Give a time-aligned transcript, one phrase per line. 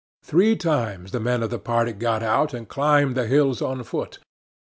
[0.23, 4.17] Three times the men of the party got out and climbed the hills on foot.